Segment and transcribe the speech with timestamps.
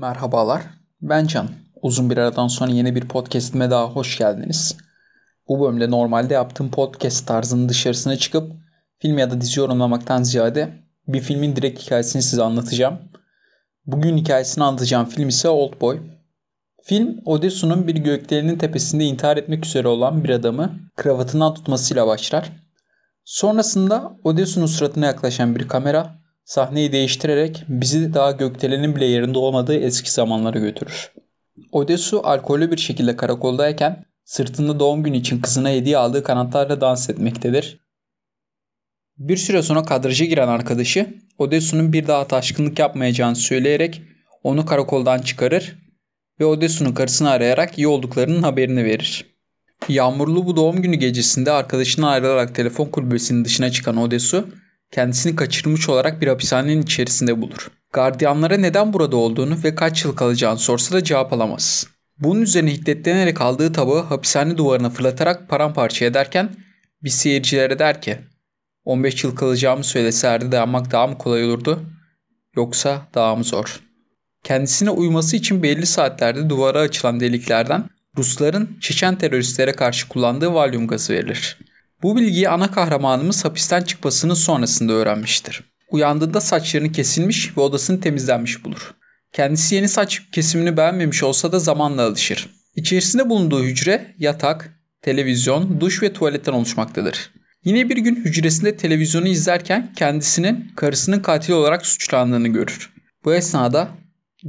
[0.00, 0.62] Merhabalar,
[1.02, 1.48] ben Can.
[1.82, 4.76] Uzun bir aradan sonra yeni bir podcastime daha hoş geldiniz.
[5.48, 8.52] Bu bölümde normalde yaptığım podcast tarzının dışarısına çıkıp
[8.98, 10.68] film ya da dizi yorumlamaktan ziyade
[11.08, 12.98] bir filmin direkt hikayesini size anlatacağım.
[13.86, 16.00] Bugün hikayesini anlatacağım film ise Oldboy.
[16.82, 22.52] Film Odessu'nun bir gökdelenin tepesinde intihar etmek üzere olan bir adamı kravatından tutmasıyla başlar.
[23.24, 26.19] Sonrasında Odessu'nun suratına yaklaşan bir kamera
[26.50, 31.12] sahneyi değiştirerek bizi daha gökdelenin bile yerinde olmadığı eski zamanlara götürür.
[31.72, 37.80] Odessu alkollü bir şekilde karakoldayken sırtında doğum günü için kızına hediye aldığı kanatlarla dans etmektedir.
[39.18, 44.02] Bir süre sonra kadraja giren arkadaşı Odessu'nun bir daha taşkınlık yapmayacağını söyleyerek
[44.42, 45.78] onu karakoldan çıkarır
[46.40, 49.26] ve Odessu'nun karısını arayarak iyi olduklarının haberini verir.
[49.88, 54.48] Yağmurlu bu doğum günü gecesinde arkadaşından ayrılarak telefon kulübesinin dışına çıkan Odessu
[54.90, 57.70] kendisini kaçırmış olarak bir hapishanenin içerisinde bulur.
[57.92, 61.86] Gardiyanlara neden burada olduğunu ve kaç yıl kalacağını sorsa da cevap alamaz.
[62.18, 66.50] Bunun üzerine hiddetlenerek aldığı tabağı hapishane duvarına fırlatarak paramparça ederken
[67.02, 68.18] bir seyircilere der ki
[68.84, 71.80] 15 yıl kalacağımı söyleserdi dayanmak daha mı kolay olurdu
[72.56, 73.80] yoksa daha mı zor?
[74.44, 77.84] Kendisine uyması için belli saatlerde duvara açılan deliklerden
[78.18, 81.58] Rusların Çeçen teröristlere karşı kullandığı valyum gazı verilir.
[82.02, 85.64] Bu bilgiyi ana kahramanımız hapisten çıkmasının sonrasında öğrenmiştir.
[85.90, 88.94] Uyandığında saçlarını kesilmiş ve odasını temizlenmiş bulur.
[89.32, 92.48] Kendisi yeni saç kesimini beğenmemiş olsa da zamanla alışır.
[92.76, 97.30] İçerisinde bulunduğu hücre, yatak, televizyon, duş ve tuvaletten oluşmaktadır.
[97.64, 102.90] Yine bir gün hücresinde televizyonu izlerken kendisinin karısının katil olarak suçlandığını görür.
[103.24, 103.88] Bu esnada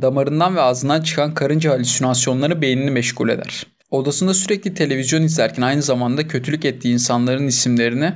[0.02, 3.66] damarından ve ağzından çıkan karınca halüsinasyonları beynini meşgul eder.
[3.92, 8.14] Odasında sürekli televizyon izlerken aynı zamanda kötülük ettiği insanların isimlerini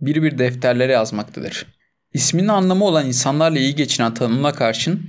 [0.00, 1.66] bir bir defterlere yazmaktadır.
[2.14, 5.02] İsminin anlamı olan insanlarla iyi geçinen tanımına karşın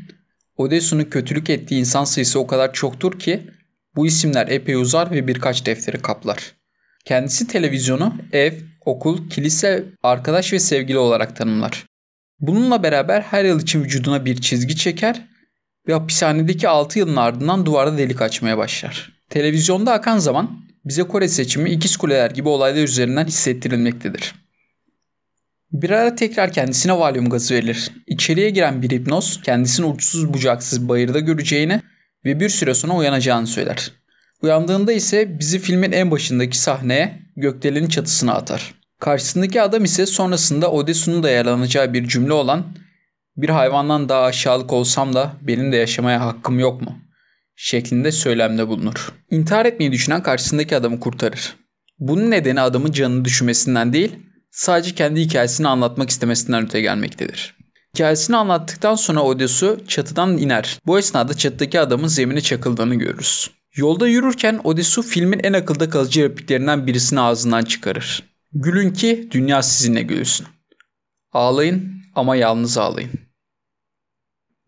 [0.57, 3.49] Odessu'nun kötülük ettiği insan sayısı o kadar çoktur ki
[3.95, 6.53] bu isimler epey uzar ve birkaç defteri kaplar.
[7.05, 8.53] Kendisi televizyonu ev,
[8.85, 11.85] okul, kilise, arkadaş ve sevgili olarak tanımlar.
[12.39, 15.27] Bununla beraber her yıl için vücuduna bir çizgi çeker
[15.89, 19.11] ve hapishanedeki 6 yılın ardından duvarda delik açmaya başlar.
[19.30, 24.36] Televizyonda akan zaman bize Kore seçimi ikiz kuleler gibi olaylar üzerinden hissettirilmektedir.
[25.72, 27.92] Bir ara tekrar kendisine valyum gazı verilir.
[28.08, 31.82] İçeriye giren bir hipnoz kendisini uçsuz bucaksız bayırda göreceğini
[32.26, 33.92] ve bir süre sonra uyanacağını söyler.
[34.42, 38.73] Uyandığında ise bizi filmin en başındaki sahneye gökdelenin çatısına atar.
[39.00, 42.66] Karşısındaki adam ise sonrasında Odessu'nun da yaralanacağı bir cümle olan
[43.42, 46.95] bir hayvandan daha aşağılık olsam da benim de yaşamaya hakkım yok mu?
[47.61, 49.11] şeklinde söylemde bulunur.
[49.32, 51.55] İntihar etmeyi düşünen karşısındaki adamı kurtarır.
[52.00, 54.16] Bunun nedeni adamın canını düşünmesinden değil,
[54.52, 57.55] sadece kendi hikayesini anlatmak istemesinden öte gelmektedir.
[57.95, 60.80] Hikayesini anlattıktan sonra Odessu çatıdan iner.
[60.86, 63.52] Bu esnada çatıdaki adamın zemine çakıldığını görürüz.
[63.76, 68.23] Yolda yürürken Odessu filmin en akılda kalıcı repliklerinden birisini ağzından çıkarır.
[68.54, 70.48] Gülün ki dünya sizinle gülsün.
[71.32, 73.28] Ağlayın ama yalnız ağlayın.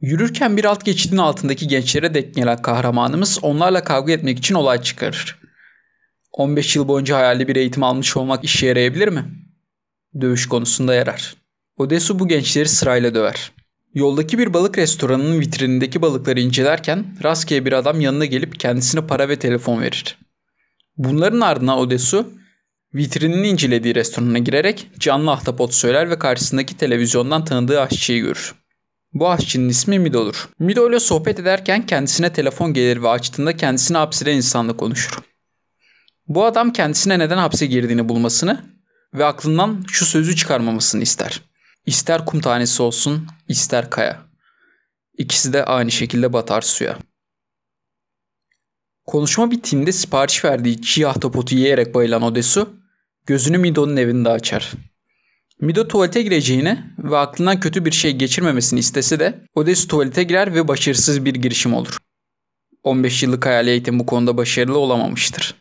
[0.01, 5.39] Yürürken bir alt geçidin altındaki gençlere denk gelen kahramanımız onlarla kavga etmek için olay çıkarır.
[6.31, 9.25] 15 yıl boyunca hayali bir eğitim almış olmak işe yarayabilir mi?
[10.21, 11.35] Dövüş konusunda yarar.
[11.77, 13.51] Odessu bu gençleri sırayla döver.
[13.93, 19.39] Yoldaki bir balık restoranının vitrinindeki balıkları incelerken rastgele bir adam yanına gelip kendisine para ve
[19.39, 20.17] telefon verir.
[20.97, 22.33] Bunların ardından Odessu
[22.93, 28.60] vitrinini incelediği restorana girerek canlı ahtapot söyler ve karşısındaki televizyondan tanıdığı aşçıyı görür.
[29.13, 30.49] Bu aşçının ismi Mido'dur.
[30.59, 35.19] Mido ile sohbet ederken kendisine telefon gelir ve açtığında kendisini hapseden insanla konuşur.
[36.27, 38.65] Bu adam kendisine neden hapse girdiğini bulmasını
[39.13, 41.41] ve aklından şu sözü çıkarmamasını ister.
[41.85, 44.21] İster kum tanesi olsun, ister kaya.
[45.17, 46.97] İkisi de aynı şekilde batar suya.
[49.05, 52.73] Konuşma bittiğinde sipariş verdiği çiğ ahtapotu yiyerek bayılan Odessu,
[53.25, 54.71] gözünü Mido'nun evinde açar.
[55.61, 60.67] Mido tuvalete gireceğini ve aklından kötü bir şey geçirmemesini istese de Odessu tuvalete girer ve
[60.67, 61.97] başarısız bir girişim olur.
[62.83, 65.55] 15 yıllık hayali eğitim bu konuda başarılı olamamıştır.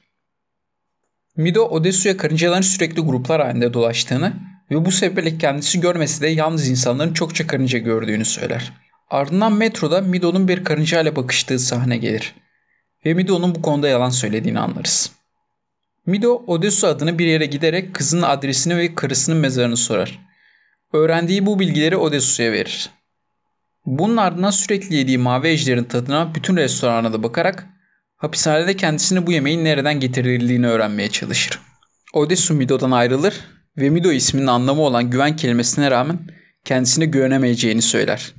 [1.36, 4.32] Mido Odessu'ya karıncaların sürekli gruplar halinde dolaştığını
[4.70, 8.72] ve bu sebeple kendisi görmesi de yalnız insanların çokça karınca gördüğünü söyler.
[9.10, 12.34] Ardından metroda Mido'nun bir karınca ile bakıştığı sahne gelir.
[13.06, 15.19] Ve Mido'nun bu konuda yalan söylediğini anlarız.
[16.06, 20.18] Mido Odessu adına bir yere giderek kızının adresini ve karısının mezarını sorar.
[20.92, 22.90] Öğrendiği bu bilgileri Odessu'ya verir.
[23.86, 27.66] Bunun ardından sürekli yediği mavi ejderin tadına bütün restorana da bakarak
[28.16, 31.60] hapishanede kendisine bu yemeğin nereden getirildiğini öğrenmeye çalışır.
[32.14, 33.34] Odessu Mido'dan ayrılır
[33.76, 36.18] ve Mido isminin anlamı olan güven kelimesine rağmen
[36.64, 38.34] kendisine güvenemeyeceğini söyler.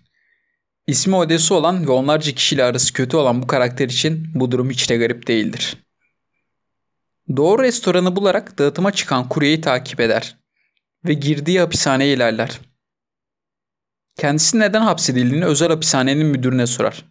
[0.87, 4.89] İsmi Odesu olan ve onlarca kişiyle arası kötü olan bu karakter için bu durum hiç
[4.89, 5.77] de garip değildir.
[7.37, 10.37] Doğru restoranı bularak dağıtıma çıkan kuryeyi takip eder
[11.05, 12.59] ve girdiği hapishaneye ilerler.
[14.17, 17.05] Kendisi neden hapsedildiğini özel hapishanenin müdürüne sorar.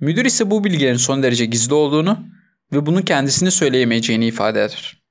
[0.00, 2.26] Müdür ise bu bilgilerin son derece gizli olduğunu
[2.72, 5.02] ve bunu kendisini söyleyemeyeceğini ifade eder.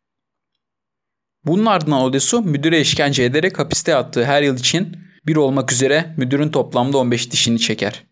[1.45, 6.49] Bunun ardından Odesu müdüre işkence ederek hapiste yattığı her yıl için bir olmak üzere müdürün
[6.49, 8.03] toplamda 15 dişini çeker.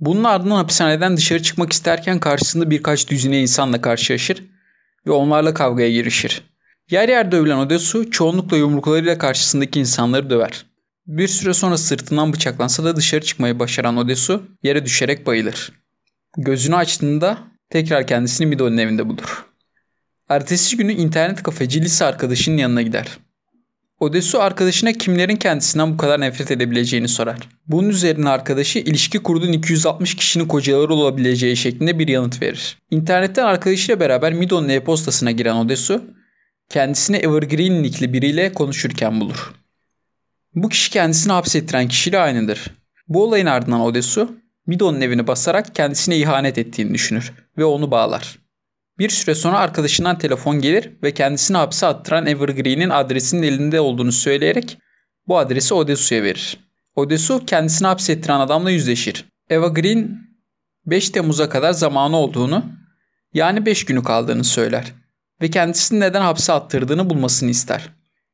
[0.00, 4.53] Bunun ardından hapishaneden dışarı çıkmak isterken karşısında birkaç düzine insanla karşılaşır
[5.06, 6.42] ve onlarla kavgaya girişir.
[6.90, 10.66] Yer yer dövülen Odesu çoğunlukla yumruklarıyla karşısındaki insanları döver.
[11.06, 15.72] Bir süre sonra sırtından bıçaklansa da dışarı çıkmayı başaran Odesu yere düşerek bayılır.
[16.36, 17.38] Gözünü açtığında
[17.70, 19.44] tekrar kendisini Mido'nun evinde bulur.
[20.28, 23.18] Ertesi günü internet kafeci lise arkadaşının yanına gider.
[24.04, 27.38] Odesu arkadaşına kimlerin kendisinden bu kadar nefret edebileceğini sorar.
[27.66, 32.78] Bunun üzerine arkadaşı ilişki kurduğun 260 kişinin kocaları olabileceği şeklinde bir yanıt verir.
[32.90, 36.04] İnternetten arkadaşıyla beraber Mido'nun e-postasına giren Odesu
[36.68, 39.54] kendisini Evergreen nickli biriyle konuşurken bulur.
[40.54, 42.64] Bu kişi kendisini hapsettiren kişiyle aynıdır.
[43.08, 44.36] Bu olayın ardından Odesu
[44.66, 48.38] Mido'nun evini basarak kendisine ihanet ettiğini düşünür ve onu bağlar.
[48.98, 54.78] Bir süre sonra arkadaşından telefon gelir ve kendisini hapse attıran Evergreen'in adresinin elinde olduğunu söyleyerek
[55.28, 56.58] bu adresi Odesu'ya verir.
[56.96, 59.24] Odesu kendisini hapsettiren adamla yüzleşir.
[59.50, 60.18] Evergreen
[60.86, 62.64] 5 Temmuz'a kadar zamanı olduğunu
[63.34, 64.92] yani 5 günü kaldığını söyler
[65.42, 67.90] ve kendisini neden hapse attırdığını bulmasını ister.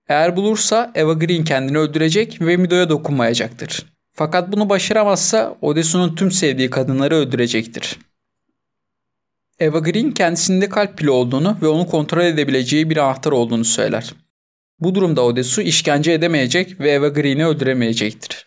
[0.08, 3.86] Eğer bulursa Eva Green kendini öldürecek ve Mido'ya dokunmayacaktır.
[4.12, 7.98] Fakat bunu başaramazsa Odesu'nun tüm sevdiği kadınları öldürecektir.
[9.60, 14.14] Eva Green kendisinde kalp pili olduğunu ve onu kontrol edebileceği bir anahtar olduğunu söyler.
[14.78, 18.46] Bu durumda Odesu işkence edemeyecek ve Eva Green'i öldüremeyecektir.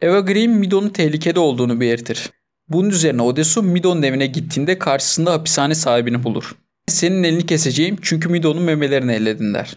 [0.00, 2.30] Eva Green Mido'nun tehlikede olduğunu belirtir.
[2.68, 6.56] Bunun üzerine Odesu Mido'nun evine gittiğinde karşısında hapishane sahibini bulur.
[6.86, 9.76] Senin elini keseceğim çünkü Mido'nun memelerini elledin der.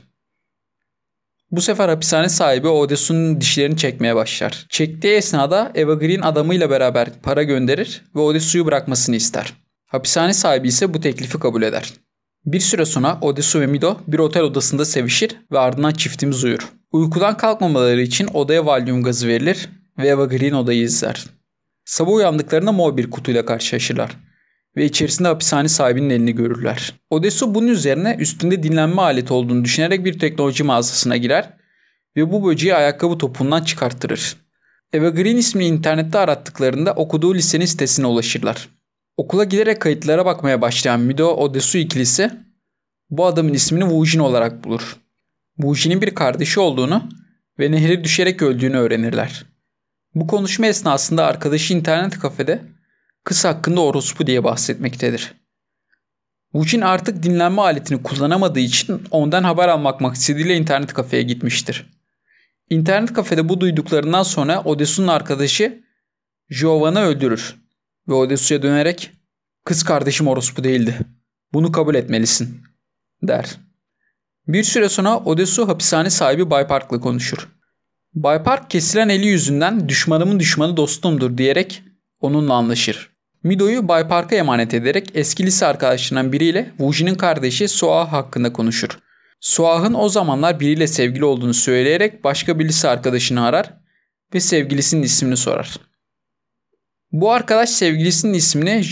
[1.51, 4.65] Bu sefer hapishane sahibi Odesu'nun dişlerini çekmeye başlar.
[4.69, 9.53] Çektiği esnada Eva Green adamıyla beraber para gönderir ve Odesu'yu bırakmasını ister.
[9.87, 11.93] Hapishane sahibi ise bu teklifi kabul eder.
[12.45, 16.69] Bir süre sonra Odesu ve Mido bir otel odasında sevişir ve ardından çiftimiz uyur.
[16.91, 21.25] Uykudan kalkmamaları için odaya valyum gazı verilir ve Eva Green odayı izler.
[21.85, 24.11] Sabah uyandıklarında mor bir kutuyla karşılaşırlar
[24.75, 26.93] ve içerisinde hapishane sahibinin elini görürler.
[27.09, 31.49] Odesu bunun üzerine üstünde dinlenme aleti olduğunu düşünerek bir teknoloji mağazasına girer
[32.15, 34.35] ve bu böceği ayakkabı topundan çıkarttırır.
[34.93, 38.76] Eva Green ismini internette arattıklarında okuduğu lisenin sitesine ulaşırlar.
[39.17, 42.31] Okula giderek kayıtlara bakmaya başlayan Mido Odesu ikilisi
[43.09, 44.97] bu adamın ismini Wujin olarak bulur.
[45.55, 47.09] Wujin'in bir kardeşi olduğunu
[47.59, 49.45] ve nehre düşerek öldüğünü öğrenirler.
[50.15, 52.61] Bu konuşma esnasında arkadaşı internet kafede
[53.23, 55.33] kız hakkında orospu diye bahsetmektedir.
[56.51, 61.85] Wujin artık dinlenme aletini kullanamadığı için ondan haber almak maksadiyle internet kafeye gitmiştir.
[62.69, 65.83] İnternet kafede bu duyduklarından sonra Odesu'nun arkadaşı
[66.49, 67.66] Giovan'ı öldürür
[68.07, 69.11] ve Odysseus'a dönerek
[69.65, 70.97] kız kardeşim orospu değildi.
[71.53, 72.61] Bunu kabul etmelisin
[73.23, 73.57] der.
[74.47, 77.47] Bir süre sonra Odysseus hapishane sahibi Bay Park'la konuşur.
[78.13, 81.83] Bay Park kesilen eli yüzünden düşmanımın düşmanı dostumdur diyerek
[82.19, 83.09] onunla anlaşır.
[83.43, 88.99] Mido'yu Bay Park'a emanet ederek eski lise arkadaşlarından biriyle Wujin'in kardeşi Soah hakkında konuşur.
[89.39, 93.73] Soah'ın o zamanlar biriyle sevgili olduğunu söyleyerek başka bir lise arkadaşını arar
[94.33, 95.77] ve sevgilisinin ismini sorar.
[97.11, 98.85] Bu arkadaş sevgilisinin ismini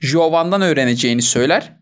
[0.00, 1.78] Giovan'dan öğreneceğini söyler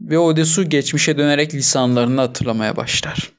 [0.00, 3.32] ve Odesu geçmişe dönerek lisanlarını hatırlamaya başlar.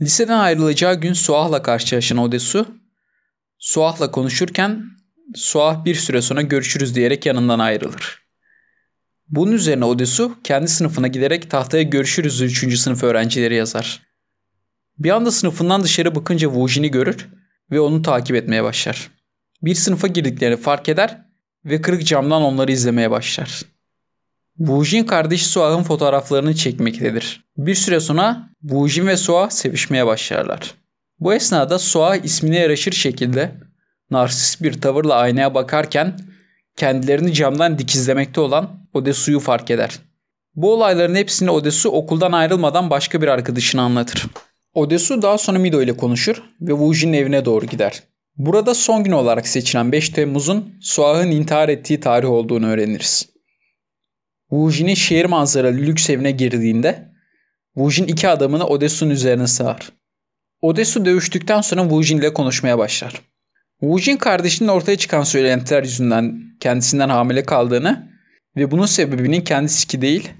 [0.00, 2.78] Liseden ayrılacağı gün Suah'la karşılaşan Odesu,
[3.58, 4.84] Suah'la konuşurken
[5.34, 8.24] Suah bir süre sonra görüşürüz diyerek yanından ayrılır.
[9.28, 12.78] Bunun üzerine Odesu kendi sınıfına giderek tahtaya görüşürüz 3.
[12.78, 14.02] sınıf öğrencileri yazar.
[14.98, 17.28] Bir anda sınıfından dışarı bakınca Wujin'i görür
[17.70, 19.10] ve onu takip etmeye başlar.
[19.62, 21.24] Bir sınıfa girdiklerini fark eder
[21.64, 23.62] ve kırık camdan onları izlemeye başlar.
[24.58, 27.44] Wujin kardeşi Suah'ın fotoğraflarını çekmektedir.
[27.56, 30.74] Bir süre sonra Wujin ve Suah sevişmeye başlarlar.
[31.20, 33.52] Bu esnada Suah ismine yaraşır şekilde
[34.10, 36.18] narsist bir tavırla aynaya bakarken
[36.76, 39.98] kendilerini camdan dikizlemekte olan Odesu'yu fark eder.
[40.54, 44.26] Bu olayların hepsini Odesu okuldan ayrılmadan başka bir arkadaşına anlatır.
[44.74, 48.02] Odesu daha sonra Mido ile konuşur ve Wujin'in evine doğru gider.
[48.36, 53.28] Burada son gün olarak seçilen 5 Temmuz'un Suah'ın intihar ettiği tarih olduğunu öğreniriz.
[54.50, 57.08] Wujin'in şehir manzaralı lüks evine girdiğinde
[57.74, 59.92] Wujin iki adamını Odesu'nun üzerine sığar.
[60.60, 63.20] Odesu dövüştükten sonra Wujin ile konuşmaya başlar.
[63.80, 68.08] Wujin kardeşinin ortaya çıkan söylentiler yüzünden kendisinden hamile kaldığını
[68.56, 70.30] ve bunun sebebinin kendisi ki değil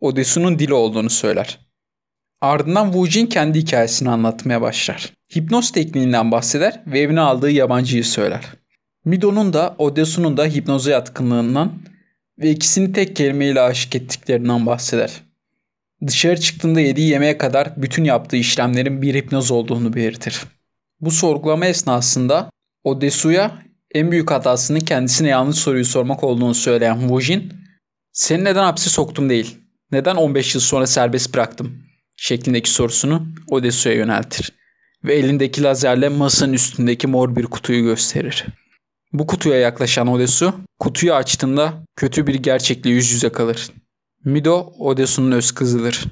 [0.00, 1.63] Odesu'nun dili olduğunu söyler.
[2.44, 5.12] Ardından Wujin kendi hikayesini anlatmaya başlar.
[5.36, 8.44] Hipnoz tekniğinden bahseder ve evine aldığı yabancıyı söyler.
[9.04, 11.72] Mido'nun da Odesu'nun da hipnoza yatkınlığından
[12.38, 15.10] ve ikisini tek kelimeyle aşık ettiklerinden bahseder.
[16.06, 20.42] Dışarı çıktığında yediği yemeğe kadar bütün yaptığı işlemlerin bir hipnoz olduğunu belirtir.
[21.00, 22.50] Bu sorgulama esnasında
[22.84, 23.62] Odesu'ya
[23.94, 27.52] en büyük hatasının kendisine yanlış soruyu sormak olduğunu söyleyen Wujin,
[28.12, 29.58] seni neden hapse soktum değil,
[29.90, 31.84] neden 15 yıl sonra serbest bıraktım
[32.16, 34.52] şeklindeki sorusunu Odesu'ya yöneltir
[35.04, 38.46] ve elindeki lazerle masanın üstündeki mor bir kutuyu gösterir.
[39.12, 43.70] Bu kutuya yaklaşan Odesu, kutuyu açtığında kötü bir gerçekle yüz yüze kalır.
[44.24, 46.04] Mido, Odesu'nun öz kızıdır.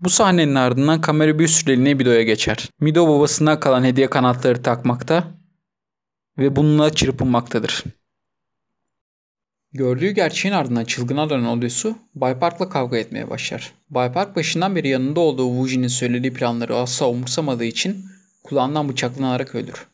[0.00, 2.68] Bu sahnenin ardından kamera bir süreliğine Mido'ya geçer.
[2.80, 5.24] Mido babasından kalan hediye kanatları takmakta
[6.38, 7.84] ve bununla çırpınmaktadır.
[9.74, 13.72] Gördüğü gerçeğin ardından çılgına dönen Odesu, Bay Park'la kavga etmeye başlar.
[13.90, 18.04] Bay Park başından beri yanında olduğu Wuji'nin söylediği planları asla umursamadığı için
[18.42, 19.86] kulağından bıçaklanarak ölür.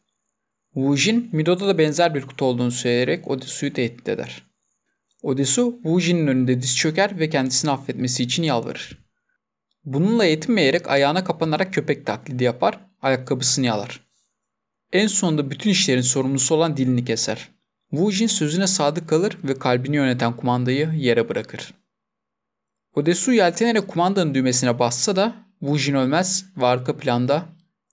[0.75, 4.43] Wujin, Mido'da da benzer bir kutu olduğunu söyleyerek Odesu'yu tehdit eder.
[5.23, 8.99] Odesu, Wuji'nin önünde diz çöker ve kendisini affetmesi için yalvarır.
[9.85, 14.01] Bununla yetinmeyerek ayağına kapanarak köpek taklidi yapar, ayakkabısını yalar.
[14.93, 17.58] En sonunda bütün işlerin sorumlusu olan dilini keser.
[17.91, 21.75] Wujin sözüne sadık kalır ve kalbini yöneten kumandayı yere bırakır.
[22.95, 27.45] Odesu yeltenerek kumandanın düğmesine bassa da Wujin ölmez ve arka planda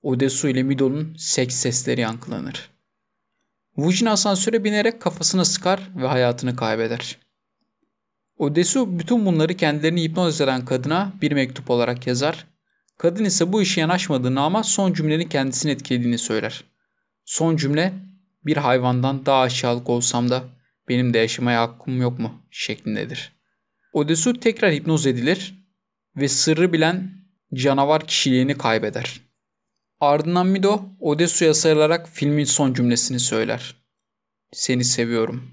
[0.03, 2.69] Odesu ile Mido'nun seks sesleri yankılanır.
[3.75, 7.17] Wujin asansöre binerek kafasına sıkar ve hayatını kaybeder.
[8.37, 12.47] Odesu bütün bunları kendilerini hipnoz eden kadına bir mektup olarak yazar.
[12.97, 16.63] Kadın ise bu işe yanaşmadığını ama son cümlenin kendisini etkilediğini söyler.
[17.25, 17.93] Son cümle
[18.45, 20.43] bir hayvandan daha aşağılık olsam da
[20.89, 23.35] benim de yaşamaya hakkım yok mu şeklindedir.
[23.93, 25.65] Odesu tekrar hipnoz edilir
[26.15, 27.11] ve sırrı bilen
[27.53, 29.21] canavar kişiliğini kaybeder.
[29.99, 33.75] Ardından Mido Odesu'ya sarılarak filmin son cümlesini söyler.
[34.51, 35.51] Seni seviyorum.